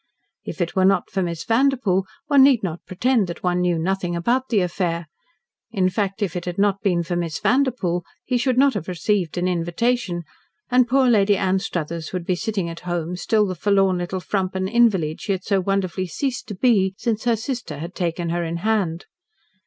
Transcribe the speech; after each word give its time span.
If 0.43 0.61
it 0.61 0.75
were 0.75 0.83
not 0.83 1.11
for 1.11 1.21
Miss 1.21 1.43
Vanderpoel, 1.43 2.07
one 2.25 2.41
need 2.41 2.63
not 2.63 2.83
pretend 2.87 3.27
that 3.27 3.43
one 3.43 3.61
knew 3.61 3.77
nothing 3.77 4.15
about 4.15 4.49
the 4.49 4.61
affair 4.61 5.05
in 5.69 5.91
fact, 5.91 6.23
if 6.23 6.35
it 6.35 6.45
had 6.45 6.57
not 6.57 6.81
been 6.81 7.03
for 7.03 7.15
Miss 7.15 7.37
Vanderpoel, 7.37 8.03
he 8.25 8.41
would 8.47 8.57
not 8.57 8.73
have 8.73 8.87
received 8.87 9.37
an 9.37 9.47
invitation 9.47 10.23
and 10.71 10.87
poor 10.87 11.07
Lady 11.07 11.37
Anstruthers 11.37 12.13
would 12.13 12.25
be 12.25 12.33
sitting 12.33 12.67
at 12.67 12.79
home, 12.79 13.15
still 13.15 13.45
the 13.45 13.53
forlorn 13.53 13.99
little 13.99 14.19
frump 14.21 14.55
and 14.55 14.67
invalid 14.67 15.21
she 15.21 15.33
had 15.33 15.43
so 15.43 15.59
wonderfully 15.61 16.07
ceased 16.07 16.47
to 16.47 16.55
be 16.55 16.95
since 16.97 17.25
her 17.25 17.35
sister 17.35 17.77
had 17.77 17.93
taken 17.93 18.29
her 18.29 18.43
in 18.43 18.57
hand. 18.65 19.05